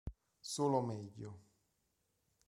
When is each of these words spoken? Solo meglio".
Solo 0.41 0.81
meglio". 0.81 1.31